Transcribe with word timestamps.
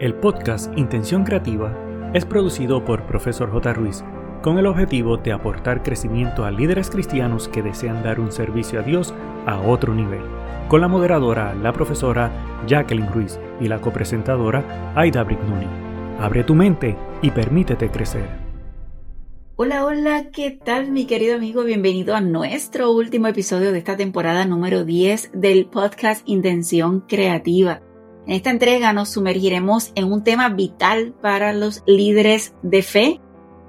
El 0.00 0.14
podcast 0.14 0.72
Intención 0.78 1.24
Creativa 1.24 1.76
es 2.14 2.24
producido 2.24 2.82
por 2.86 3.04
Profesor 3.04 3.50
J. 3.52 3.74
Ruiz 3.74 4.02
con 4.40 4.56
el 4.56 4.64
objetivo 4.64 5.18
de 5.18 5.30
aportar 5.30 5.82
crecimiento 5.82 6.46
a 6.46 6.50
líderes 6.50 6.88
cristianos 6.88 7.48
que 7.48 7.60
desean 7.60 8.02
dar 8.02 8.18
un 8.18 8.32
servicio 8.32 8.80
a 8.80 8.82
Dios 8.82 9.12
a 9.44 9.60
otro 9.60 9.94
nivel, 9.94 10.22
con 10.68 10.80
la 10.80 10.88
moderadora, 10.88 11.54
la 11.54 11.74
profesora 11.74 12.32
Jacqueline 12.66 13.12
Ruiz 13.12 13.38
y 13.60 13.68
la 13.68 13.82
copresentadora 13.82 14.94
Aida 14.96 15.22
Brignoni. 15.22 15.66
Abre 16.18 16.44
tu 16.44 16.54
mente 16.54 16.96
y 17.20 17.30
permítete 17.30 17.90
crecer. 17.90 18.26
Hola, 19.56 19.84
hola, 19.84 20.30
¿qué 20.32 20.50
tal 20.50 20.92
mi 20.92 21.04
querido 21.04 21.36
amigo? 21.36 21.62
Bienvenido 21.62 22.14
a 22.14 22.22
nuestro 22.22 22.90
último 22.90 23.26
episodio 23.26 23.70
de 23.70 23.78
esta 23.80 23.98
temporada 23.98 24.46
número 24.46 24.86
10 24.86 25.32
del 25.34 25.66
podcast 25.66 26.26
Intención 26.26 27.00
Creativa. 27.00 27.82
En 28.26 28.34
esta 28.34 28.50
entrega 28.50 28.92
nos 28.92 29.08
sumergiremos 29.08 29.92
en 29.94 30.12
un 30.12 30.22
tema 30.22 30.48
vital 30.50 31.14
para 31.22 31.52
los 31.52 31.82
líderes 31.86 32.54
de 32.62 32.82
fe 32.82 33.20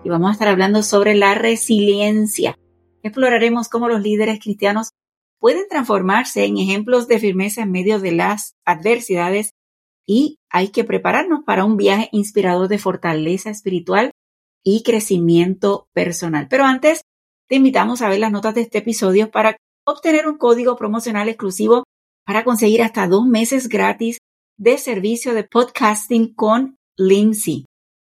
y 0.04 0.10
vamos 0.10 0.30
a 0.30 0.34
estar 0.34 0.48
hablando 0.50 0.84
sobre 0.84 1.16
la 1.16 1.36
resiliencia. 1.36 2.58
Exploraremos 3.02 3.70
cómo 3.70 3.88
los 3.88 4.02
líderes 4.02 4.40
cristianos 4.40 4.90
pueden 5.40 5.68
transformarse 5.70 6.46
en 6.46 6.58
ejemplos 6.58 7.08
de 7.08 7.20
firmeza 7.20 7.62
en 7.62 7.72
medio 7.72 8.00
de 8.00 8.12
las 8.12 8.56
adversidades 8.66 9.54
y 10.06 10.38
hay 10.50 10.70
que 10.70 10.84
prepararnos 10.84 11.44
para 11.46 11.64
un 11.64 11.78
viaje 11.78 12.10
inspirador 12.12 12.68
de 12.68 12.78
fortaleza 12.78 13.50
espiritual 13.50 14.12
y 14.64 14.84
crecimiento 14.84 15.88
personal. 15.94 16.48
Pero 16.50 16.66
antes, 16.66 17.02
te 17.48 17.56
invitamos 17.56 18.02
a 18.02 18.10
ver 18.10 18.20
las 18.20 18.32
notas 18.32 18.54
de 18.54 18.62
este 18.62 18.80
episodio 18.80 19.32
para 19.32 19.58
obtener 19.86 20.28
un 20.28 20.38
código 20.38 20.76
promocional 20.76 21.30
exclusivo 21.30 21.86
para 22.26 22.44
conseguir 22.44 22.84
hasta 22.84 23.08
dos 23.08 23.26
meses 23.26 23.70
gratis 23.70 24.20
de 24.62 24.78
servicio 24.78 25.34
de 25.34 25.44
podcasting 25.44 26.36
con 26.36 26.78
Lindsay. 26.96 27.66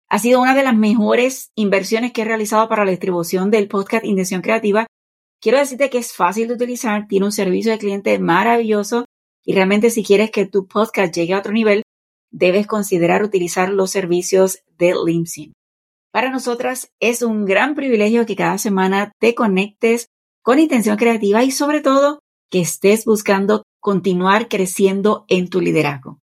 Ha 0.07 0.19
sido 0.19 0.39
una 0.39 0.53
de 0.53 0.61
las 0.61 0.75
mejores 0.75 1.49
inversiones 1.55 2.13
que 2.13 2.21
he 2.21 2.25
realizado 2.25 2.69
para 2.69 2.85
la 2.85 2.91
distribución 2.91 3.49
del 3.49 3.67
podcast 3.67 4.05
Intención 4.05 4.43
Creativa. 4.43 4.85
Quiero 5.41 5.57
decirte 5.57 5.89
que 5.89 5.97
es 5.97 6.13
fácil 6.13 6.47
de 6.47 6.53
utilizar, 6.53 7.07
tiene 7.07 7.25
un 7.25 7.31
servicio 7.31 7.71
de 7.71 7.79
cliente 7.79 8.19
maravilloso 8.19 9.05
y 9.43 9.53
realmente 9.55 9.89
si 9.89 10.03
quieres 10.03 10.29
que 10.29 10.45
tu 10.45 10.67
podcast 10.67 11.15
llegue 11.15 11.33
a 11.33 11.39
otro 11.39 11.51
nivel, 11.51 11.81
debes 12.31 12.67
considerar 12.67 13.23
utilizar 13.23 13.71
los 13.71 13.89
servicios 13.89 14.59
de 14.77 14.93
Lindsay. 15.03 15.51
Para 16.11 16.29
nosotras 16.29 16.89
es 16.99 17.23
un 17.23 17.45
gran 17.45 17.73
privilegio 17.73 18.27
que 18.27 18.35
cada 18.35 18.59
semana 18.59 19.11
te 19.19 19.33
conectes 19.33 20.09
con 20.43 20.59
intención 20.59 20.97
creativa 20.97 21.43
y 21.43 21.49
sobre 21.49 21.81
todo 21.81 22.19
que 22.51 22.61
estés 22.61 23.03
buscando 23.05 23.63
continuar 23.79 24.47
creciendo 24.47 25.25
en 25.27 25.49
tu 25.49 25.59
liderazgo. 25.59 26.19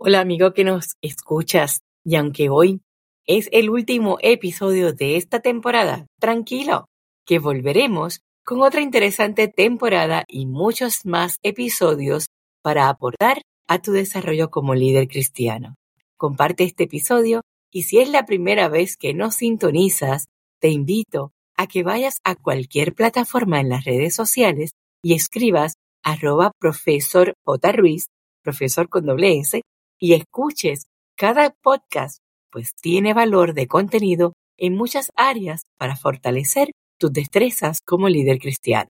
Hola 0.00 0.20
amigo 0.20 0.54
que 0.54 0.62
nos 0.62 0.94
escuchas 1.02 1.80
y 2.04 2.14
aunque 2.14 2.50
hoy 2.50 2.82
es 3.26 3.48
el 3.50 3.68
último 3.68 4.18
episodio 4.20 4.92
de 4.92 5.16
esta 5.16 5.40
temporada, 5.40 6.06
tranquilo, 6.20 6.86
que 7.26 7.40
volveremos 7.40 8.20
con 8.44 8.62
otra 8.62 8.80
interesante 8.80 9.48
temporada 9.48 10.24
y 10.28 10.46
muchos 10.46 11.04
más 11.04 11.38
episodios 11.42 12.26
para 12.62 12.88
aportar 12.88 13.42
a 13.66 13.82
tu 13.82 13.90
desarrollo 13.90 14.50
como 14.50 14.76
líder 14.76 15.08
cristiano. 15.08 15.74
Comparte 16.16 16.62
este 16.62 16.84
episodio 16.84 17.40
y 17.72 17.82
si 17.82 17.98
es 17.98 18.08
la 18.08 18.24
primera 18.24 18.68
vez 18.68 18.96
que 18.96 19.14
nos 19.14 19.34
sintonizas, 19.34 20.26
te 20.60 20.68
invito 20.68 21.32
a 21.56 21.66
que 21.66 21.82
vayas 21.82 22.18
a 22.22 22.36
cualquier 22.36 22.94
plataforma 22.94 23.58
en 23.58 23.68
las 23.68 23.84
redes 23.84 24.14
sociales 24.14 24.70
y 25.02 25.14
escribas 25.14 25.74
arroba 26.04 26.52
profesor 26.60 27.34
J. 27.44 27.72
Ruiz, 27.72 28.06
profesor 28.44 28.88
con 28.88 29.04
doble 29.04 29.40
S, 29.40 29.60
y 29.98 30.14
escuches 30.14 30.86
cada 31.16 31.50
podcast, 31.50 32.18
pues 32.50 32.74
tiene 32.74 33.14
valor 33.14 33.54
de 33.54 33.66
contenido 33.66 34.34
en 34.56 34.74
muchas 34.74 35.10
áreas 35.16 35.62
para 35.76 35.96
fortalecer 35.96 36.70
tus 36.98 37.12
destrezas 37.12 37.80
como 37.80 38.08
líder 38.08 38.38
cristiano. 38.38 38.90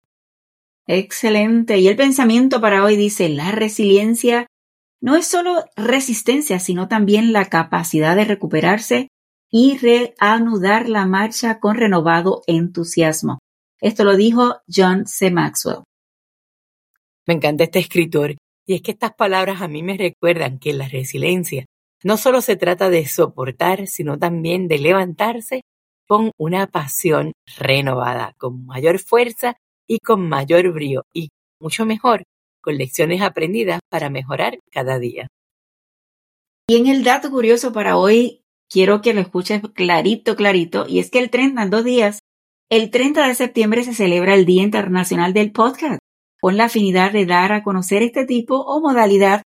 Excelente. 0.88 1.78
Y 1.80 1.88
el 1.88 1.96
pensamiento 1.96 2.60
para 2.60 2.84
hoy 2.84 2.98
dice, 2.98 3.30
la 3.30 3.52
resiliencia 3.52 4.48
no 5.02 5.16
es 5.16 5.28
solo 5.28 5.64
resistencia, 5.76 6.60
sino 6.60 6.88
también 6.88 7.34
la 7.34 7.46
capacidad 7.46 8.16
de 8.16 8.26
recuperarse 8.26 9.10
y 9.50 9.78
reanudar 9.78 10.90
la 10.90 11.06
marcha 11.06 11.60
con 11.60 11.76
renovado 11.76 12.42
entusiasmo. 12.48 13.40
Esto 13.80 14.04
lo 14.04 14.16
dijo 14.16 14.56
John 14.74 15.06
C. 15.06 15.30
Maxwell. 15.30 15.84
Me 17.28 17.36
encanta 17.36 17.66
este 17.66 17.80
escritor 17.80 18.36
y 18.66 18.76
es 18.76 18.82
que 18.82 18.92
estas 18.92 19.14
palabras 19.14 19.62
a 19.62 19.68
mí 19.68 19.84
me 19.84 19.98
recuerdan 19.98 20.60
que 20.60 20.74
la 20.74 20.88
resiliencia 20.88 21.66
no 22.04 22.18
solo 22.18 22.42
se 22.42 22.56
trata 22.56 22.90
de 22.90 23.06
soportar, 23.08 23.88
sino 23.88 24.18
también 24.20 24.68
de 24.68 24.78
levantarse 24.78 25.62
con 26.08 26.32
una 26.38 26.68
pasión 26.68 27.32
renovada, 27.58 28.34
con 28.38 28.66
mayor 28.66 29.00
fuerza 29.00 29.56
y 29.88 30.00
con 30.00 30.28
mayor 30.28 30.72
brío 30.72 31.04
y 31.14 31.30
mucho 31.60 31.86
mejor, 31.86 32.24
con 32.62 32.78
lecciones 32.78 33.22
aprendidas 33.22 33.80
para 33.90 34.10
mejorar 34.10 34.60
cada 34.72 35.00
día. 35.00 35.28
Y 36.68 36.78
en 36.78 36.88
el 36.88 37.04
dato 37.04 37.30
curioso 37.30 37.74
para 37.74 37.98
hoy, 37.98 38.42
quiero 38.70 39.02
que 39.02 39.14
lo 39.14 39.22
escuches 39.22 39.62
clarito, 39.74 40.36
clarito, 40.36 40.86
y 40.88 41.00
es 41.00 41.10
que 41.10 41.20
el 41.20 41.30
30, 41.30 41.64
en 41.64 41.70
dos 41.70 41.84
días, 41.84 42.20
el 42.70 42.90
30 42.90 43.28
de 43.28 43.36
septiembre 43.36 43.84
se 43.84 43.94
celebra 43.94 44.34
el 44.34 44.46
Día 44.46 44.64
Internacional 44.64 45.34
del 45.34 45.52
Podcast 45.52 46.03
con 46.44 46.58
la 46.58 46.66
afinidad 46.66 47.14
de 47.14 47.26
dar 47.26 47.54
a 47.54 47.64
conocer 47.64 48.04
este 48.04 48.26
tipo 48.26 48.58
o 48.58 48.82
modalidad 48.82 49.44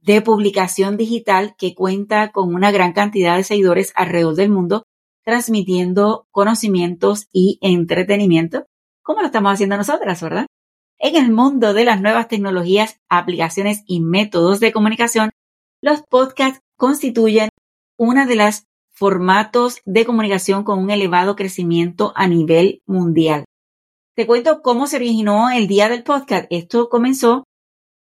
de 0.00 0.22
publicación 0.22 0.96
digital 0.96 1.54
que 1.56 1.72
cuenta 1.72 2.32
con 2.32 2.52
una 2.52 2.72
gran 2.72 2.94
cantidad 2.94 3.36
de 3.36 3.44
seguidores 3.44 3.92
alrededor 3.94 4.34
del 4.34 4.50
mundo, 4.50 4.82
transmitiendo 5.24 6.26
conocimientos 6.32 7.28
y 7.32 7.60
entretenimiento, 7.62 8.66
como 9.02 9.20
lo 9.20 9.26
estamos 9.26 9.52
haciendo 9.52 9.76
nosotras, 9.76 10.20
¿verdad? 10.20 10.46
En 10.98 11.14
el 11.14 11.30
mundo 11.30 11.74
de 11.74 11.84
las 11.84 12.00
nuevas 12.00 12.26
tecnologías, 12.26 12.98
aplicaciones 13.08 13.84
y 13.86 14.00
métodos 14.00 14.58
de 14.58 14.72
comunicación, 14.72 15.30
los 15.80 16.02
podcasts 16.02 16.58
constituyen 16.76 17.50
una 17.96 18.26
de 18.26 18.34
las 18.34 18.66
formatos 18.90 19.80
de 19.84 20.04
comunicación 20.04 20.64
con 20.64 20.80
un 20.80 20.90
elevado 20.90 21.36
crecimiento 21.36 22.12
a 22.16 22.26
nivel 22.26 22.82
mundial. 22.84 23.44
Te 24.14 24.26
cuento 24.26 24.60
cómo 24.60 24.86
se 24.86 24.96
originó 24.96 25.50
el 25.50 25.66
día 25.66 25.88
del 25.88 26.02
podcast. 26.02 26.44
Esto 26.50 26.90
comenzó 26.90 27.44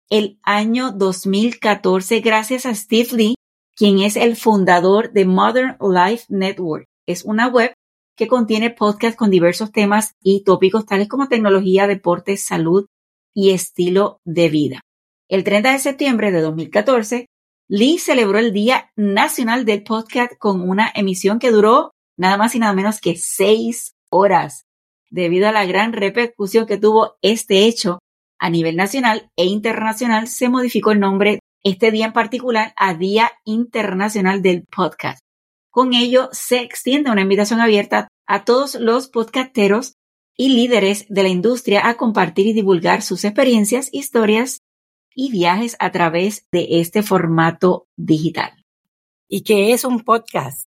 el 0.09 0.39
año 0.43 0.91
2014 0.91 2.19
gracias 2.19 2.65
a 2.65 2.75
Steve 2.75 3.07
Lee, 3.13 3.35
quien 3.77 3.99
es 3.99 4.17
el 4.17 4.35
fundador 4.35 5.13
de 5.13 5.23
Modern 5.23 5.77
Life 5.79 6.25
Network. 6.27 6.83
Es 7.07 7.23
una 7.23 7.47
web 7.47 7.71
que 8.17 8.27
contiene 8.27 8.71
podcasts 8.71 9.17
con 9.17 9.31
diversos 9.31 9.71
temas 9.71 10.11
y 10.21 10.43
tópicos 10.43 10.85
tales 10.85 11.07
como 11.07 11.29
tecnología, 11.29 11.87
deportes, 11.87 12.43
salud 12.43 12.87
y 13.33 13.51
estilo 13.51 14.19
de 14.25 14.49
vida. 14.49 14.81
El 15.29 15.45
30 15.45 15.71
de 15.71 15.79
septiembre 15.79 16.33
de 16.33 16.41
2014, 16.41 17.27
Lee 17.69 17.99
celebró 17.99 18.37
el 18.37 18.51
Día 18.51 18.91
Nacional 18.97 19.63
del 19.63 19.83
Podcast 19.83 20.33
con 20.37 20.67
una 20.69 20.91
emisión 20.93 21.39
que 21.39 21.51
duró 21.51 21.91
nada 22.17 22.35
más 22.35 22.53
y 22.53 22.59
nada 22.59 22.73
menos 22.73 22.99
que 22.99 23.15
seis 23.15 23.93
horas 24.09 24.65
debido 25.11 25.47
a 25.47 25.51
la 25.51 25.65
gran 25.65 25.93
repercusión 25.93 26.65
que 26.65 26.77
tuvo 26.77 27.17
este 27.21 27.65
hecho 27.65 27.99
a 28.39 28.49
nivel 28.49 28.75
nacional 28.75 29.29
e 29.35 29.45
internacional, 29.45 30.27
se 30.27 30.49
modificó 30.49 30.91
el 30.91 30.99
nombre 30.99 31.39
este 31.63 31.91
día 31.91 32.07
en 32.07 32.13
particular 32.13 32.73
a 32.75 32.95
Día 32.95 33.31
Internacional 33.45 34.41
del 34.41 34.65
Podcast. 34.65 35.19
Con 35.69 35.93
ello, 35.93 36.29
se 36.31 36.61
extiende 36.61 37.11
una 37.11 37.21
invitación 37.21 37.59
abierta 37.59 38.07
a 38.25 38.43
todos 38.43 38.75
los 38.75 39.07
podcasteros 39.09 39.93
y 40.35 40.49
líderes 40.49 41.05
de 41.07 41.23
la 41.23 41.29
industria 41.29 41.87
a 41.87 41.95
compartir 41.95 42.47
y 42.47 42.53
divulgar 42.53 43.03
sus 43.03 43.25
experiencias, 43.25 43.89
historias 43.91 44.61
y 45.13 45.31
viajes 45.31 45.75
a 45.79 45.91
través 45.91 46.47
de 46.51 46.79
este 46.79 47.03
formato 47.03 47.87
digital. 47.95 48.65
¿Y 49.27 49.43
qué 49.43 49.73
es 49.73 49.85
un 49.85 49.99
podcast? 49.99 50.63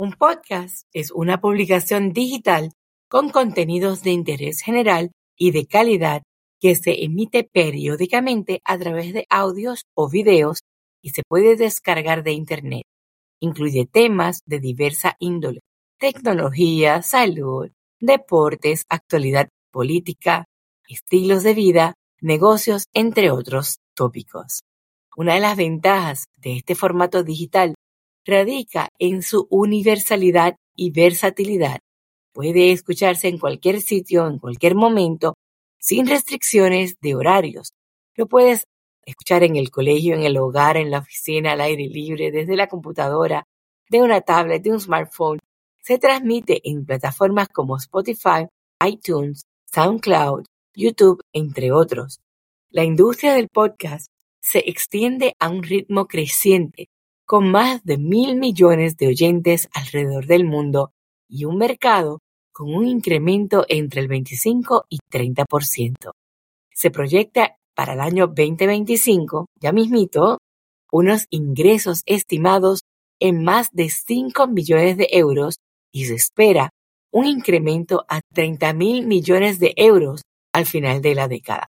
Un 0.00 0.12
podcast 0.14 0.86
es 0.92 1.12
una 1.12 1.40
publicación 1.40 2.12
digital 2.12 2.72
con 3.12 3.28
contenidos 3.28 4.02
de 4.02 4.10
interés 4.10 4.62
general 4.62 5.12
y 5.36 5.50
de 5.50 5.66
calidad 5.66 6.22
que 6.58 6.74
se 6.76 7.04
emite 7.04 7.44
periódicamente 7.44 8.62
a 8.64 8.78
través 8.78 9.12
de 9.12 9.26
audios 9.28 9.84
o 9.92 10.08
videos 10.08 10.60
y 11.02 11.10
se 11.10 11.22
puede 11.28 11.56
descargar 11.56 12.22
de 12.22 12.32
Internet. 12.32 12.84
Incluye 13.38 13.84
temas 13.84 14.40
de 14.46 14.60
diversa 14.60 15.16
índole, 15.18 15.60
tecnología, 15.98 17.02
salud, 17.02 17.68
deportes, 18.00 18.86
actualidad 18.88 19.50
política, 19.70 20.46
estilos 20.88 21.42
de 21.42 21.52
vida, 21.52 21.94
negocios, 22.22 22.86
entre 22.94 23.30
otros 23.30 23.76
tópicos. 23.94 24.62
Una 25.18 25.34
de 25.34 25.40
las 25.40 25.58
ventajas 25.58 26.28
de 26.38 26.56
este 26.56 26.74
formato 26.74 27.24
digital 27.24 27.74
radica 28.24 28.88
en 28.98 29.22
su 29.22 29.48
universalidad 29.50 30.56
y 30.74 30.92
versatilidad 30.92 31.80
Puede 32.32 32.72
escucharse 32.72 33.28
en 33.28 33.38
cualquier 33.38 33.82
sitio, 33.82 34.26
en 34.26 34.38
cualquier 34.38 34.74
momento, 34.74 35.34
sin 35.78 36.06
restricciones 36.06 36.98
de 37.00 37.14
horarios. 37.14 37.74
Lo 38.14 38.26
puedes 38.26 38.66
escuchar 39.04 39.42
en 39.42 39.56
el 39.56 39.70
colegio, 39.70 40.14
en 40.14 40.22
el 40.22 40.38
hogar, 40.38 40.76
en 40.76 40.90
la 40.90 41.00
oficina, 41.00 41.52
al 41.52 41.60
aire 41.60 41.86
libre, 41.88 42.30
desde 42.30 42.56
la 42.56 42.68
computadora, 42.68 43.46
de 43.90 44.00
una 44.00 44.22
tablet, 44.22 44.62
de 44.62 44.70
un 44.70 44.80
smartphone. 44.80 45.40
Se 45.80 45.98
transmite 45.98 46.60
en 46.64 46.86
plataformas 46.86 47.48
como 47.48 47.76
Spotify, 47.76 48.46
iTunes, 48.82 49.44
SoundCloud, 49.66 50.44
YouTube, 50.74 51.22
entre 51.32 51.72
otros. 51.72 52.20
La 52.70 52.84
industria 52.84 53.34
del 53.34 53.48
podcast 53.48 54.10
se 54.40 54.60
extiende 54.70 55.34
a 55.38 55.50
un 55.50 55.62
ritmo 55.62 56.06
creciente, 56.06 56.88
con 57.26 57.50
más 57.50 57.84
de 57.84 57.98
mil 57.98 58.36
millones 58.36 58.96
de 58.96 59.08
oyentes 59.08 59.68
alrededor 59.74 60.26
del 60.26 60.44
mundo 60.46 60.92
y 61.28 61.44
un 61.44 61.58
mercado 61.58 62.21
con 62.52 62.72
un 62.72 62.86
incremento 62.86 63.64
entre 63.68 64.00
el 64.00 64.08
25 64.08 64.86
y 64.88 64.98
30%. 65.10 66.12
Se 66.72 66.90
proyecta 66.90 67.56
para 67.74 67.94
el 67.94 68.00
año 68.00 68.26
2025, 68.26 69.46
ya 69.60 69.72
mismito, 69.72 70.38
unos 70.90 71.26
ingresos 71.30 72.02
estimados 72.06 72.82
en 73.18 73.42
más 73.42 73.70
de 73.72 73.88
5 73.88 74.46
millones 74.48 74.96
de 74.96 75.08
euros 75.12 75.56
y 75.92 76.06
se 76.06 76.14
espera 76.14 76.70
un 77.12 77.26
incremento 77.26 78.04
a 78.08 78.20
30 78.34 78.72
mil 78.72 79.06
millones 79.06 79.58
de 79.58 79.74
euros 79.76 80.22
al 80.52 80.66
final 80.66 81.00
de 81.02 81.14
la 81.14 81.28
década. 81.28 81.68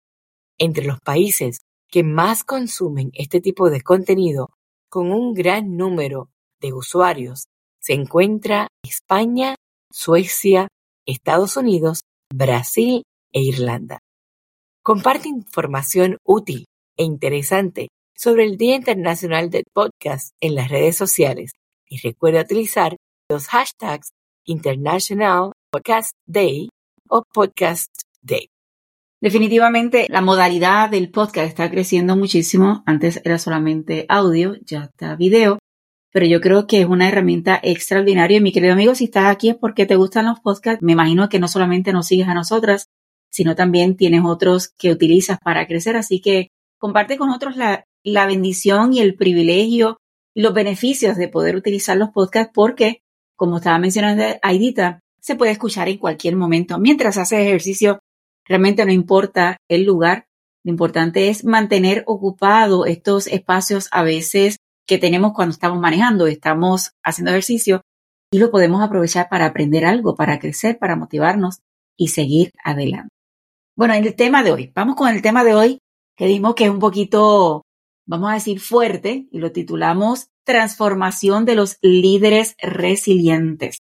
Entre 0.58 0.84
los 0.84 1.00
países 1.00 1.60
que 1.88 2.02
más 2.02 2.44
consumen 2.44 3.10
este 3.14 3.40
tipo 3.40 3.70
de 3.70 3.82
contenido 3.82 4.50
con 4.88 5.12
un 5.12 5.34
gran 5.34 5.76
número 5.76 6.30
de 6.60 6.72
usuarios 6.72 7.46
se 7.80 7.92
encuentra 7.92 8.68
España, 8.82 9.54
Suecia, 9.96 10.68
Estados 11.06 11.56
Unidos, 11.56 12.00
Brasil 12.30 13.02
e 13.32 13.40
Irlanda. 13.40 14.00
Comparte 14.82 15.30
información 15.30 16.18
útil 16.22 16.66
e 16.98 17.04
interesante 17.04 17.88
sobre 18.14 18.44
el 18.44 18.58
Día 18.58 18.76
Internacional 18.76 19.48
del 19.48 19.64
Podcast 19.72 20.34
en 20.40 20.54
las 20.54 20.68
redes 20.68 20.98
sociales 20.98 21.52
y 21.88 21.96
recuerda 22.06 22.42
utilizar 22.42 22.96
los 23.30 23.46
hashtags 23.48 24.10
International 24.44 25.52
Podcast 25.72 26.12
Day 26.26 26.68
o 27.08 27.22
Podcast 27.32 27.90
Day. 28.20 28.48
Definitivamente 29.22 30.08
la 30.10 30.20
modalidad 30.20 30.90
del 30.90 31.10
podcast 31.10 31.48
está 31.48 31.70
creciendo 31.70 32.16
muchísimo. 32.16 32.82
Antes 32.84 33.22
era 33.24 33.38
solamente 33.38 34.04
audio, 34.10 34.56
ya 34.60 34.84
está 34.84 35.16
video, 35.16 35.58
pero 36.16 36.24
yo 36.24 36.40
creo 36.40 36.66
que 36.66 36.80
es 36.80 36.86
una 36.86 37.08
herramienta 37.08 37.60
extraordinaria. 37.62 38.38
Y 38.38 38.40
mi 38.40 38.50
querido 38.50 38.72
amigo, 38.72 38.94
si 38.94 39.04
estás 39.04 39.26
aquí 39.26 39.50
es 39.50 39.54
porque 39.54 39.84
te 39.84 39.96
gustan 39.96 40.24
los 40.24 40.40
podcasts. 40.40 40.82
Me 40.82 40.92
imagino 40.92 41.28
que 41.28 41.38
no 41.38 41.46
solamente 41.46 41.92
nos 41.92 42.06
sigues 42.06 42.26
a 42.26 42.32
nosotras, 42.32 42.86
sino 43.28 43.54
también 43.54 43.98
tienes 43.98 44.22
otros 44.24 44.72
que 44.78 44.90
utilizas 44.90 45.38
para 45.38 45.66
crecer. 45.66 45.94
Así 45.94 46.22
que 46.22 46.48
comparte 46.78 47.18
con 47.18 47.28
otros 47.28 47.58
la, 47.58 47.84
la 48.02 48.24
bendición 48.24 48.94
y 48.94 49.00
el 49.00 49.14
privilegio 49.14 49.98
los 50.34 50.54
beneficios 50.54 51.18
de 51.18 51.28
poder 51.28 51.54
utilizar 51.54 51.98
los 51.98 52.08
podcasts 52.08 52.50
porque, 52.54 53.02
como 53.34 53.58
estaba 53.58 53.78
mencionando 53.78 54.24
Aidita, 54.40 55.00
se 55.20 55.34
puede 55.34 55.52
escuchar 55.52 55.90
en 55.90 55.98
cualquier 55.98 56.34
momento. 56.34 56.78
Mientras 56.78 57.18
haces 57.18 57.40
ejercicio, 57.40 58.00
Realmente 58.48 58.84
no 58.84 58.92
importa 58.92 59.58
el 59.68 59.84
lugar, 59.84 60.28
lo 60.64 60.70
importante 60.70 61.28
es 61.28 61.44
mantener 61.44 62.04
ocupado 62.06 62.86
estos 62.86 63.26
espacios 63.26 63.88
a 63.90 64.02
veces 64.02 64.58
que 64.86 64.98
tenemos 64.98 65.32
cuando 65.32 65.52
estamos 65.52 65.80
manejando, 65.80 66.26
estamos 66.26 66.92
haciendo 67.02 67.32
ejercicio 67.32 67.82
y 68.30 68.38
lo 68.38 68.50
podemos 68.50 68.82
aprovechar 68.82 69.28
para 69.28 69.46
aprender 69.46 69.84
algo, 69.84 70.14
para 70.14 70.38
crecer, 70.38 70.78
para 70.78 70.96
motivarnos 70.96 71.60
y 71.96 72.08
seguir 72.08 72.52
adelante. 72.62 73.10
Bueno, 73.76 73.94
en 73.94 74.04
el 74.04 74.14
tema 74.14 74.42
de 74.42 74.52
hoy, 74.52 74.72
vamos 74.74 74.96
con 74.96 75.08
el 75.08 75.22
tema 75.22 75.44
de 75.44 75.54
hoy 75.54 75.78
que 76.16 76.26
dimos 76.26 76.54
que 76.54 76.64
es 76.64 76.70
un 76.70 76.78
poquito, 76.78 77.62
vamos 78.06 78.30
a 78.30 78.34
decir, 78.34 78.60
fuerte 78.60 79.26
y 79.30 79.38
lo 79.38 79.52
titulamos 79.52 80.28
Transformación 80.44 81.44
de 81.44 81.56
los 81.56 81.76
líderes 81.82 82.54
resilientes. 82.58 83.78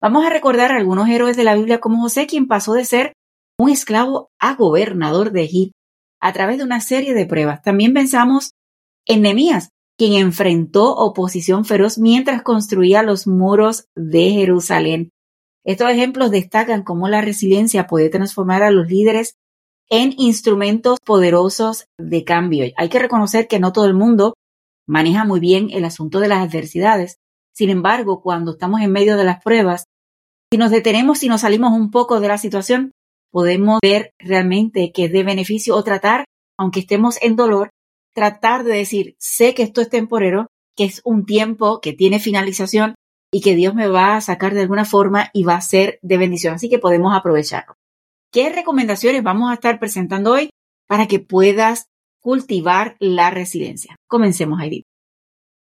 Vamos 0.00 0.24
a 0.24 0.30
recordar 0.30 0.70
algunos 0.70 1.08
héroes 1.08 1.36
de 1.36 1.44
la 1.44 1.56
Biblia 1.56 1.80
como 1.80 2.00
José, 2.00 2.26
quien 2.26 2.46
pasó 2.46 2.72
de 2.74 2.84
ser 2.84 3.12
un 3.58 3.68
esclavo 3.68 4.30
a 4.38 4.54
gobernador 4.54 5.32
de 5.32 5.42
Egipto 5.42 5.76
a 6.20 6.32
través 6.32 6.58
de 6.58 6.64
una 6.64 6.80
serie 6.80 7.14
de 7.14 7.26
pruebas. 7.26 7.62
También 7.62 7.94
pensamos 7.94 8.52
en 9.06 9.22
Nemías, 9.22 9.70
quien 9.98 10.12
enfrentó 10.12 10.94
oposición 10.94 11.64
feroz 11.64 11.98
mientras 11.98 12.42
construía 12.42 13.02
los 13.02 13.26
muros 13.26 13.88
de 13.96 14.30
Jerusalén. 14.30 15.10
Estos 15.64 15.90
ejemplos 15.90 16.30
destacan 16.30 16.84
cómo 16.84 17.08
la 17.08 17.20
resiliencia 17.20 17.88
puede 17.88 18.08
transformar 18.08 18.62
a 18.62 18.70
los 18.70 18.88
líderes 18.88 19.34
en 19.90 20.14
instrumentos 20.16 20.98
poderosos 21.04 21.86
de 21.98 22.24
cambio. 22.24 22.66
Hay 22.76 22.88
que 22.88 23.00
reconocer 23.00 23.48
que 23.48 23.58
no 23.58 23.72
todo 23.72 23.86
el 23.86 23.94
mundo 23.94 24.34
maneja 24.86 25.24
muy 25.24 25.40
bien 25.40 25.68
el 25.72 25.84
asunto 25.84 26.20
de 26.20 26.28
las 26.28 26.48
adversidades. 26.48 27.18
Sin 27.52 27.68
embargo, 27.68 28.22
cuando 28.22 28.52
estamos 28.52 28.80
en 28.80 28.92
medio 28.92 29.16
de 29.16 29.24
las 29.24 29.42
pruebas, 29.42 29.84
si 30.52 30.58
nos 30.58 30.70
detenemos 30.70 31.22
y 31.24 31.28
nos 31.28 31.40
salimos 31.40 31.72
un 31.72 31.90
poco 31.90 32.20
de 32.20 32.28
la 32.28 32.38
situación, 32.38 32.92
podemos 33.32 33.80
ver 33.82 34.12
realmente 34.18 34.92
que 34.92 35.06
es 35.06 35.12
de 35.12 35.24
beneficio 35.24 35.76
o 35.76 35.82
tratar, 35.82 36.24
aunque 36.56 36.80
estemos 36.80 37.20
en 37.20 37.36
dolor, 37.36 37.70
tratar 38.18 38.64
de 38.64 38.74
decir, 38.74 39.14
sé 39.20 39.54
que 39.54 39.62
esto 39.62 39.80
es 39.80 39.88
temporero, 39.88 40.48
que 40.76 40.84
es 40.84 41.00
un 41.04 41.24
tiempo 41.24 41.80
que 41.80 41.92
tiene 41.92 42.18
finalización 42.18 42.96
y 43.32 43.42
que 43.42 43.54
Dios 43.54 43.76
me 43.76 43.86
va 43.86 44.16
a 44.16 44.20
sacar 44.20 44.54
de 44.54 44.62
alguna 44.62 44.84
forma 44.84 45.30
y 45.32 45.44
va 45.44 45.54
a 45.54 45.60
ser 45.60 46.00
de 46.02 46.18
bendición. 46.18 46.54
Así 46.54 46.68
que 46.68 46.80
podemos 46.80 47.16
aprovecharlo. 47.16 47.76
¿Qué 48.32 48.50
recomendaciones 48.50 49.22
vamos 49.22 49.52
a 49.52 49.54
estar 49.54 49.78
presentando 49.78 50.32
hoy 50.32 50.50
para 50.88 51.06
que 51.06 51.20
puedas 51.20 51.86
cultivar 52.20 52.96
la 52.98 53.30
resiliencia? 53.30 53.94
Comencemos, 54.08 54.60
Heidi. 54.60 54.82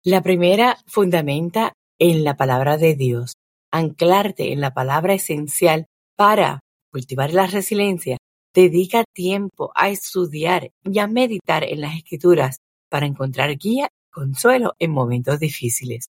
La 0.03 0.23
primera 0.23 0.79
fundamenta 0.87 1.75
en 1.99 2.25
la 2.25 2.39
palabra 2.39 2.79
de 2.79 2.95
Dios, 2.95 3.35
anclarte 3.71 4.55
en 4.55 4.63
la 4.63 4.73
palabra 4.73 5.13
esencial 5.13 5.85
para 6.17 6.61
cultivar 6.91 7.35
la 7.35 7.47
resiliencia, 7.47 8.16
dedica 8.57 9.05
tiempo 9.13 9.71
a 9.75 9.91
estudiar 9.91 10.73
y 10.83 10.99
a 10.99 11.07
meditar 11.07 11.63
en 11.63 11.83
las 11.83 11.95
escrituras 11.95 12.63
para 12.89 13.05
encontrar 13.05 13.55
guía 13.59 13.91
y 13.93 14.11
consuelo 14.11 14.73
en 14.79 14.93
momentos 14.93 15.39
difíciles. 15.39 16.07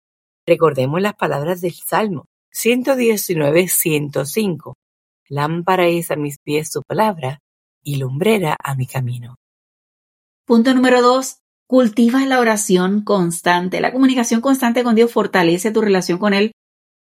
Recordemos 0.46 1.00
las 1.00 1.14
palabras 1.14 1.62
del 1.62 1.72
Salmo 1.72 2.26
119-105. 2.52 4.74
Lámpara 5.28 5.88
es 5.88 6.10
a 6.10 6.16
mis 6.16 6.36
pies 6.38 6.70
su 6.70 6.82
palabra 6.82 7.38
y 7.82 7.96
lumbrera 7.96 8.58
a 8.62 8.76
mi 8.76 8.86
camino. 8.86 9.36
Punto 10.44 10.74
número 10.74 11.00
dos. 11.00 11.38
Cultiva 11.66 12.26
la 12.26 12.40
oración 12.40 13.04
constante. 13.04 13.80
La 13.80 13.90
comunicación 13.90 14.42
constante 14.42 14.84
con 14.84 14.94
Dios 14.94 15.10
fortalece 15.10 15.70
tu 15.70 15.80
relación 15.80 16.18
con 16.18 16.34
Él 16.34 16.52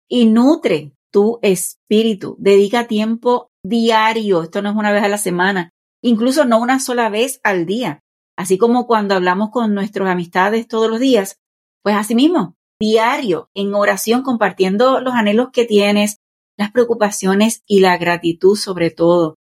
y 0.07 0.27
nutre 0.27 0.93
tu 1.11 1.39
espíritu. 1.41 2.37
Dedica 2.39 2.87
tiempo 2.87 3.49
diario, 3.63 4.43
esto 4.43 4.61
no 4.61 4.69
es 4.69 4.75
una 4.75 4.91
vez 4.91 5.03
a 5.03 5.07
la 5.07 5.17
semana, 5.17 5.69
incluso 6.01 6.45
no 6.45 6.59
una 6.59 6.79
sola 6.79 7.09
vez 7.09 7.39
al 7.43 7.65
día. 7.65 8.01
Así 8.37 8.57
como 8.57 8.87
cuando 8.87 9.15
hablamos 9.15 9.49
con 9.51 9.73
nuestras 9.73 10.09
amistades 10.09 10.67
todos 10.67 10.89
los 10.89 10.99
días, 10.99 11.37
pues 11.83 11.95
así 11.95 12.15
mismo, 12.15 12.55
diario, 12.79 13.49
en 13.53 13.73
oración, 13.73 14.23
compartiendo 14.23 14.99
los 14.99 15.13
anhelos 15.13 15.49
que 15.53 15.65
tienes, 15.65 16.17
las 16.57 16.71
preocupaciones 16.71 17.63
y 17.65 17.79
la 17.79 17.97
gratitud 17.97 18.55
sobre 18.55 18.91
todo. 18.91 19.35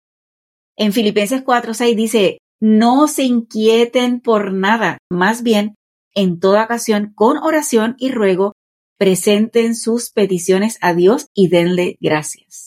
En 0.75 0.93
Filipenses 0.93 1.43
4:6 1.43 1.95
dice, 1.95 2.37
no 2.59 3.07
se 3.07 3.23
inquieten 3.23 4.21
por 4.21 4.53
nada, 4.53 4.97
más 5.09 5.43
bien, 5.43 5.75
en 6.15 6.39
toda 6.39 6.63
ocasión, 6.63 7.11
con 7.13 7.37
oración 7.37 7.95
y 7.97 8.11
ruego, 8.11 8.53
presenten 8.97 9.75
sus 9.75 10.11
peticiones 10.11 10.77
a 10.81 10.93
Dios 10.93 11.27
y 11.33 11.49
denle 11.49 11.97
gracias. 11.99 12.62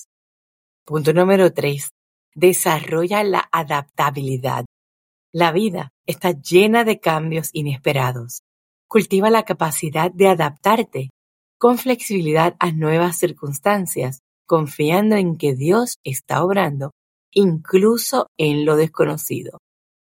Punto 0.86 1.12
número 1.12 1.52
tres. 1.52 1.90
Desarrolla 2.32 3.24
la 3.24 3.48
adaptabilidad. 3.50 4.66
La 5.32 5.50
vida 5.50 5.90
está 6.06 6.30
llena 6.30 6.84
de 6.84 7.00
cambios 7.00 7.50
inesperados. 7.52 8.42
Cultiva 8.86 9.28
la 9.28 9.42
capacidad 9.42 10.12
de 10.12 10.28
adaptarte 10.28 11.10
con 11.58 11.78
flexibilidad 11.78 12.54
a 12.60 12.70
nuevas 12.70 13.18
circunstancias, 13.18 14.20
confiando 14.46 15.16
en 15.16 15.36
que 15.36 15.56
Dios 15.56 15.96
está 16.04 16.44
obrando, 16.44 16.92
incluso 17.32 18.28
en 18.38 18.64
lo 18.64 18.76
desconocido. 18.76 19.58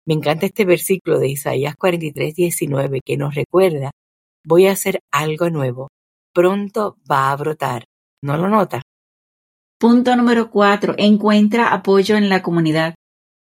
Me 0.06 0.14
encanta 0.14 0.46
este 0.46 0.64
versículo 0.64 1.20
de 1.20 1.28
Isaías 1.28 1.76
43, 1.76 2.34
19 2.34 3.02
que 3.04 3.18
nos 3.18 3.36
recuerda, 3.36 3.92
voy 4.46 4.68
a 4.68 4.72
hacer 4.72 5.02
algo 5.12 5.50
nuevo, 5.50 5.90
pronto 6.34 6.96
va 7.12 7.30
a 7.30 7.36
brotar. 7.36 7.84
¿No 8.24 8.38
lo 8.38 8.48
nota? 8.48 8.82
Punto 9.82 10.16
número 10.16 10.52
cuatro. 10.52 10.94
Encuentra 11.00 11.74
apoyo 11.74 12.16
en 12.16 12.30
la 12.30 12.44
comunidad. 12.44 12.94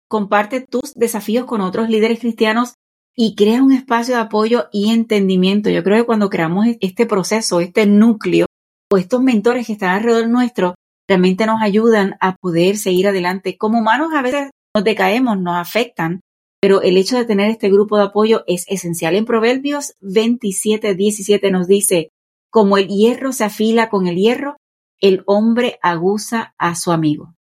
Comparte 0.07 0.61
tus 0.61 0.93
desafíos 0.93 1.45
con 1.45 1.61
otros 1.61 1.89
líderes 1.89 2.19
cristianos 2.19 2.75
y 3.15 3.33
crea 3.33 3.63
un 3.63 3.71
espacio 3.71 4.13
de 4.13 4.21
apoyo 4.21 4.67
y 4.71 4.91
entendimiento. 4.91 5.71
Yo 5.71 5.83
creo 5.83 5.97
que 5.97 6.05
cuando 6.05 6.29
creamos 6.29 6.67
este 6.79 7.07
proceso, 7.07 7.59
este 7.59 7.87
núcleo 7.87 8.45
o 8.91 8.97
estos 8.97 9.23
mentores 9.23 9.65
que 9.65 9.73
están 9.73 9.95
alrededor 9.95 10.27
nuestro, 10.27 10.75
realmente 11.09 11.47
nos 11.47 11.59
ayudan 11.59 12.17
a 12.21 12.35
poder 12.35 12.77
seguir 12.77 13.07
adelante. 13.07 13.57
Como 13.57 13.79
humanos 13.79 14.09
a 14.13 14.21
veces 14.21 14.51
nos 14.75 14.83
decaemos, 14.83 15.39
nos 15.39 15.55
afectan, 15.55 16.21
pero 16.61 16.83
el 16.83 16.97
hecho 16.97 17.17
de 17.17 17.25
tener 17.25 17.49
este 17.49 17.71
grupo 17.71 17.97
de 17.97 18.03
apoyo 18.03 18.43
es 18.45 18.65
esencial. 18.67 19.15
En 19.15 19.25
Proverbios 19.25 19.93
27, 20.01 20.93
17 20.93 21.49
nos 21.49 21.65
dice, 21.65 22.09
como 22.51 22.77
el 22.77 22.89
hierro 22.89 23.31
se 23.31 23.43
afila 23.43 23.89
con 23.89 24.05
el 24.05 24.17
hierro, 24.17 24.57
el 24.99 25.21
hombre 25.27 25.77
aguza 25.83 26.55
a 26.57 26.73
su 26.73 26.91
amigo. 26.91 27.35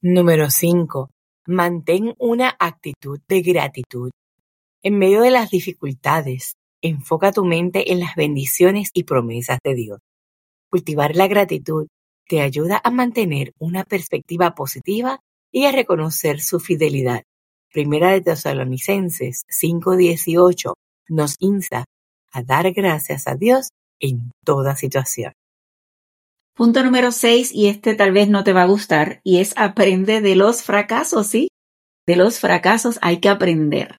Número 0.00 0.50
5. 0.50 1.10
Mantén 1.46 2.14
una 2.18 2.56
actitud 2.60 3.18
de 3.26 3.42
gratitud. 3.42 4.10
En 4.84 4.98
medio 4.98 5.22
de 5.22 5.30
las 5.30 5.50
dificultades, 5.50 6.54
enfoca 6.80 7.32
tu 7.32 7.44
mente 7.44 7.92
en 7.92 8.00
las 8.00 8.14
bendiciones 8.14 8.90
y 8.94 9.02
promesas 9.02 9.58
de 9.64 9.74
Dios. 9.74 9.98
Cultivar 10.70 11.16
la 11.16 11.26
gratitud 11.26 11.88
te 12.28 12.40
ayuda 12.40 12.80
a 12.82 12.90
mantener 12.90 13.52
una 13.58 13.84
perspectiva 13.84 14.54
positiva 14.54 15.18
y 15.50 15.64
a 15.64 15.72
reconocer 15.72 16.40
su 16.40 16.60
fidelidad. 16.60 17.24
Primera 17.72 18.12
de 18.12 18.20
Tesalonicenses 18.20 19.42
5:18 19.48 20.74
nos 21.08 21.34
insta 21.40 21.84
a 22.32 22.42
dar 22.42 22.72
gracias 22.72 23.26
a 23.26 23.34
Dios 23.34 23.70
en 23.98 24.30
toda 24.44 24.76
situación. 24.76 25.32
Punto 26.54 26.84
número 26.84 27.12
6, 27.12 27.50
y 27.54 27.68
este 27.68 27.94
tal 27.94 28.12
vez 28.12 28.28
no 28.28 28.44
te 28.44 28.52
va 28.52 28.62
a 28.62 28.66
gustar, 28.66 29.20
y 29.24 29.38
es 29.38 29.54
aprende 29.56 30.20
de 30.20 30.36
los 30.36 30.62
fracasos, 30.62 31.26
¿sí? 31.26 31.48
De 32.06 32.14
los 32.14 32.40
fracasos 32.40 32.98
hay 33.00 33.20
que 33.20 33.30
aprender. 33.30 33.96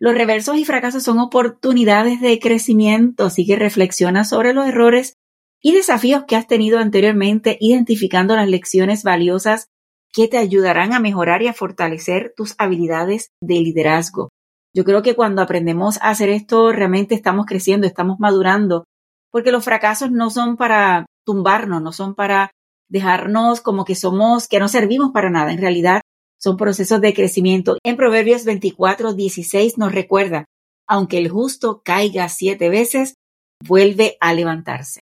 Los 0.00 0.14
reversos 0.14 0.56
y 0.56 0.64
fracasos 0.64 1.04
son 1.04 1.20
oportunidades 1.20 2.20
de 2.20 2.40
crecimiento, 2.40 3.26
así 3.26 3.46
que 3.46 3.54
reflexiona 3.54 4.24
sobre 4.24 4.52
los 4.52 4.66
errores 4.66 5.14
y 5.62 5.72
desafíos 5.72 6.24
que 6.26 6.34
has 6.34 6.48
tenido 6.48 6.80
anteriormente, 6.80 7.56
identificando 7.60 8.34
las 8.34 8.48
lecciones 8.48 9.04
valiosas 9.04 9.68
que 10.12 10.26
te 10.26 10.38
ayudarán 10.38 10.92
a 10.92 10.98
mejorar 10.98 11.42
y 11.42 11.46
a 11.46 11.54
fortalecer 11.54 12.34
tus 12.36 12.56
habilidades 12.58 13.28
de 13.40 13.60
liderazgo. 13.60 14.30
Yo 14.74 14.82
creo 14.82 15.02
que 15.02 15.14
cuando 15.14 15.40
aprendemos 15.40 15.98
a 16.02 16.10
hacer 16.10 16.30
esto, 16.30 16.72
realmente 16.72 17.14
estamos 17.14 17.46
creciendo, 17.46 17.86
estamos 17.86 18.18
madurando, 18.18 18.86
porque 19.30 19.52
los 19.52 19.64
fracasos 19.64 20.10
no 20.10 20.30
son 20.30 20.56
para 20.56 21.06
tumbarnos, 21.24 21.82
no 21.82 21.92
son 21.92 22.14
para 22.14 22.50
dejarnos 22.88 23.60
como 23.60 23.84
que 23.84 23.94
somos, 23.94 24.48
que 24.48 24.58
no 24.58 24.68
servimos 24.68 25.12
para 25.12 25.30
nada. 25.30 25.52
En 25.52 25.58
realidad, 25.58 26.02
son 26.38 26.56
procesos 26.56 27.00
de 27.00 27.14
crecimiento. 27.14 27.78
En 27.84 27.96
Proverbios 27.96 28.44
24, 28.44 29.14
16 29.14 29.78
nos 29.78 29.92
recuerda, 29.92 30.44
aunque 30.86 31.18
el 31.18 31.28
justo 31.28 31.82
caiga 31.84 32.28
siete 32.28 32.68
veces, 32.68 33.14
vuelve 33.64 34.16
a 34.20 34.34
levantarse. 34.34 35.00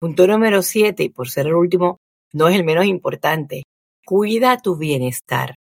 Punto 0.00 0.26
número 0.26 0.62
7, 0.62 1.04
y 1.04 1.08
por 1.10 1.28
ser 1.28 1.46
el 1.46 1.54
último, 1.54 1.98
no 2.32 2.48
es 2.48 2.56
el 2.56 2.64
menos 2.64 2.86
importante. 2.86 3.62
Cuida 4.04 4.58
tu 4.58 4.76
bienestar, 4.76 5.54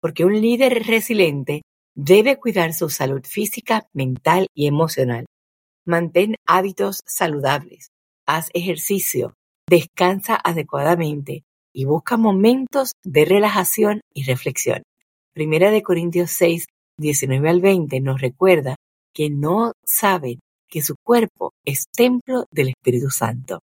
porque 0.00 0.24
un 0.24 0.40
líder 0.40 0.84
resiliente 0.86 1.62
debe 1.96 2.38
cuidar 2.38 2.72
su 2.74 2.88
salud 2.90 3.22
física, 3.24 3.88
mental 3.92 4.48
y 4.54 4.66
emocional. 4.66 5.24
Mantén 5.86 6.36
hábitos 6.46 7.02
saludables, 7.06 7.88
haz 8.26 8.50
ejercicio, 8.52 9.34
descansa 9.68 10.38
adecuadamente, 10.42 11.44
y 11.72 11.84
busca 11.84 12.16
momentos 12.16 12.92
de 13.04 13.26
relajación 13.26 14.00
y 14.14 14.24
reflexión. 14.24 14.82
Primera 15.34 15.70
de 15.70 15.82
Corintios 15.82 16.30
6, 16.30 16.64
19 16.98 17.50
al 17.50 17.60
20 17.60 18.00
nos 18.00 18.20
recuerda 18.20 18.76
que 19.12 19.28
no 19.28 19.72
saben 19.84 20.40
que 20.68 20.80
su 20.80 20.94
cuerpo 21.04 21.52
es 21.66 21.84
templo 21.94 22.46
del 22.50 22.68
Espíritu 22.68 23.10
Santo. 23.10 23.60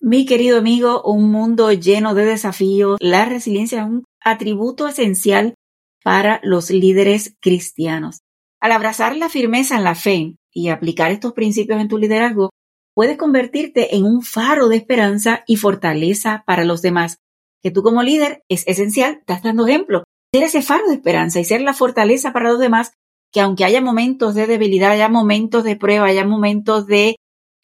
Mi 0.00 0.26
querido 0.26 0.58
amigo, 0.58 1.02
un 1.04 1.30
mundo 1.30 1.72
lleno 1.72 2.14
de 2.14 2.26
desafíos, 2.26 2.98
la 3.00 3.24
resiliencia 3.24 3.80
es 3.80 3.86
un 3.86 4.04
atributo 4.22 4.86
esencial 4.86 5.54
para 6.02 6.40
los 6.42 6.70
líderes 6.70 7.34
cristianos. 7.40 8.18
Al 8.60 8.72
abrazar 8.72 9.16
la 9.16 9.30
firmeza 9.30 9.76
en 9.76 9.84
la 9.84 9.94
fe 9.94 10.36
y 10.52 10.68
aplicar 10.68 11.10
estos 11.10 11.32
principios 11.32 11.80
en 11.80 11.88
tu 11.88 11.96
liderazgo, 11.96 12.50
puedes 12.94 13.18
convertirte 13.18 13.96
en 13.96 14.04
un 14.04 14.22
faro 14.22 14.68
de 14.68 14.76
esperanza 14.76 15.44
y 15.46 15.56
fortaleza 15.56 16.44
para 16.46 16.64
los 16.64 16.80
demás. 16.82 17.18
Que 17.62 17.70
tú 17.70 17.82
como 17.82 18.02
líder 18.02 18.42
es 18.48 18.66
esencial, 18.66 19.18
estás 19.20 19.42
dando 19.42 19.66
ejemplo, 19.66 20.04
ser 20.32 20.44
ese 20.44 20.62
faro 20.62 20.86
de 20.88 20.94
esperanza 20.94 21.40
y 21.40 21.44
ser 21.44 21.60
la 21.60 21.74
fortaleza 21.74 22.32
para 22.32 22.50
los 22.50 22.58
demás, 22.58 22.92
que 23.32 23.40
aunque 23.40 23.64
haya 23.64 23.80
momentos 23.80 24.34
de 24.34 24.46
debilidad, 24.46 24.92
haya 24.92 25.08
momentos 25.08 25.64
de 25.64 25.76
prueba, 25.76 26.06
haya 26.06 26.24
momentos 26.24 26.86
de 26.86 27.16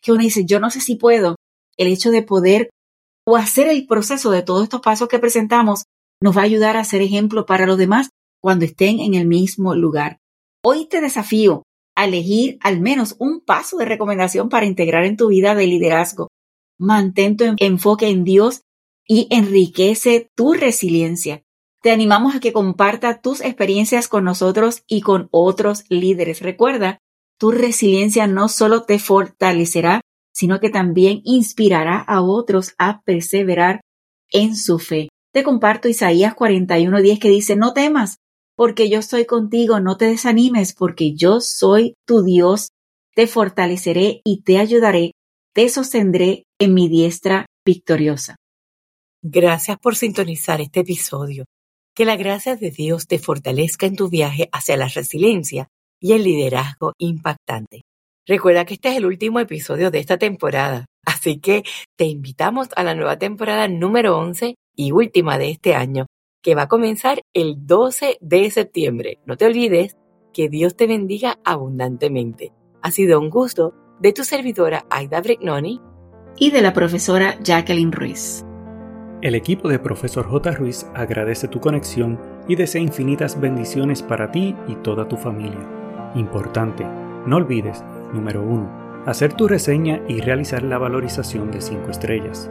que 0.03 0.13
uno 0.13 0.23
dice, 0.23 0.45
yo 0.45 0.59
no 0.59 0.71
sé 0.71 0.81
si 0.81 0.97
puedo, 0.97 1.37
el 1.77 1.89
hecho 1.89 2.11
de 2.11 2.23
poder 2.23 2.71
o 3.27 3.37
hacer 3.37 3.69
el 3.69 3.87
proceso 3.87 4.31
de 4.31 4.43
todos 4.43 4.65
estos 4.65 4.81
pasos 4.81 5.09
que 5.09 5.19
presentamos 5.19 5.85
nos 6.23 6.37
va 6.37 6.43
a 6.43 6.45
ayudar 6.45 6.77
a 6.77 6.85
ser 6.85 7.03
ejemplo 7.03 7.47
para 7.47 7.67
los 7.67 7.79
demás 7.79 8.11
cuando 8.43 8.65
estén 8.65 9.01
en 9.01 9.15
el 9.15 9.27
mismo 9.27 9.75
lugar. 9.75 10.19
Hoy 10.65 10.87
te 10.87 11.01
desafío 11.01 11.63
elegir 12.05 12.59
al 12.61 12.81
menos 12.81 13.17
un 13.19 13.41
paso 13.41 13.77
de 13.77 13.85
recomendación 13.85 14.49
para 14.49 14.67
integrar 14.67 15.05
en 15.05 15.17
tu 15.17 15.29
vida 15.29 15.55
de 15.55 15.67
liderazgo. 15.67 16.29
Mantén 16.79 17.37
tu 17.37 17.45
enfoque 17.59 18.09
en 18.09 18.25
Dios 18.25 18.63
y 19.07 19.27
enriquece 19.31 20.31
tu 20.35 20.53
resiliencia. 20.55 21.43
Te 21.83 21.91
animamos 21.91 22.35
a 22.35 22.41
que 22.41 22.53
comparta 22.53 23.21
tus 23.21 23.41
experiencias 23.41 24.07
con 24.07 24.25
nosotros 24.25 24.83
y 24.87 25.01
con 25.01 25.29
otros 25.31 25.85
líderes. 25.89 26.41
Recuerda, 26.41 26.99
tu 27.39 27.51
resiliencia 27.51 28.27
no 28.27 28.49
solo 28.49 28.83
te 28.83 28.99
fortalecerá, 28.99 30.03
sino 30.33 30.61
que 30.61 30.71
también 30.71 31.23
inspirará 31.25 31.99
a 31.99 32.23
otros 32.23 32.75
a 32.79 33.03
perseverar 33.03 33.81
en 34.31 34.57
su 34.57 34.79
fe. 34.79 35.09
Te 35.33 35.43
comparto 35.43 35.89
Isaías 35.89 36.35
41:10 36.35 37.19
que 37.19 37.29
dice, 37.29 37.57
no 37.57 37.73
temas, 37.73 38.17
porque 38.61 38.91
yo 38.91 38.99
estoy 38.99 39.25
contigo, 39.25 39.81
no 39.81 39.97
te 39.97 40.05
desanimes, 40.05 40.75
porque 40.75 41.15
yo 41.15 41.41
soy 41.41 41.95
tu 42.07 42.23
Dios, 42.23 42.73
te 43.15 43.27
fortaleceré 43.27 44.21
y 44.23 44.43
te 44.43 44.59
ayudaré, 44.59 45.13
te 45.55 45.71
sostendré 45.71 46.45
en 46.61 46.75
mi 46.75 46.91
diestra 46.91 47.47
victoriosa. 47.65 48.37
Gracias 49.23 49.79
por 49.79 49.97
sintonizar 49.97 50.61
este 50.61 50.81
episodio. 50.81 51.47
Que 51.95 52.05
la 52.05 52.17
gracia 52.17 52.55
de 52.55 52.71
Dios 52.71 53.07
te 53.07 53.19
fortalezca 53.19 53.87
en 53.87 53.97
tu 53.97 54.11
viaje 54.11 54.51
hacia 54.53 54.77
la 54.77 54.89
resiliencia 54.89 55.69
y 55.99 56.13
el 56.13 56.25
liderazgo 56.25 56.93
impactante. 56.99 57.81
Recuerda 58.27 58.67
que 58.67 58.75
este 58.75 58.91
es 58.91 58.99
el 58.99 59.07
último 59.07 59.41
episodio 59.41 59.91
de 59.91 60.01
esta 60.01 60.19
temporada, 60.19 60.85
así 61.07 61.41
que 61.41 61.63
te 61.97 62.05
invitamos 62.05 62.69
a 62.77 62.85
la 62.85 62.95
nueva 62.95 63.19
temporada 63.19 63.69
número 63.69 64.19
11 64.19 64.55
y 64.77 64.93
última 64.93 65.39
de 65.39 65.49
este 65.49 65.75
año, 65.75 66.05
que 66.43 66.55
va 66.55 66.63
a 66.63 66.69
comenzar 66.69 67.23
el 67.35 67.67
12 67.67 68.19
de 68.21 68.51
septiembre. 68.51 69.19
No 69.27 69.37
te 69.37 69.47
olvides 69.47 69.97
que 70.33 70.49
Dios 70.49 70.77
te 70.77 70.87
bendiga 70.87 71.39
abundantemente. 71.45 72.53
Ha 72.83 72.91
sido 72.91 73.21
un 73.21 73.31
gusto 73.31 73.75
de 74.01 74.13
tu 74.13 74.25
servidora 74.25 74.87
Aida 74.91 75.21
Brignoni 75.21 75.81
y 76.37 76.51
de 76.51 76.63
la 76.63 76.73
profesora 76.73 77.39
Jacqueline 77.43 77.93
Ruiz. 77.93 78.45
El 79.23 79.35
equipo 79.35 79.69
de 79.69 79.79
Profesor 79.79 80.27
J. 80.27 80.53
Ruiz 80.53 80.87
agradece 80.95 81.47
tu 81.47 81.61
conexión 81.61 82.19
y 82.49 82.57
desea 82.57 82.81
infinitas 82.81 83.39
bendiciones 83.39 84.03
para 84.03 84.31
ti 84.31 84.57
y 84.67 84.77
toda 84.77 85.09
tu 85.09 85.17
familia. 85.17 85.69
Importante, 86.15 86.87
no 87.27 87.37
olvides, 87.37 87.85
número 88.15 88.43
1, 88.43 89.05
hacer 89.05 89.35
tu 89.35 89.47
reseña 89.47 90.01
y 90.09 90.21
realizar 90.21 90.63
la 90.63 90.79
valorización 90.79 91.51
de 91.51 91.61
5 91.61 91.91
estrellas. 91.91 92.51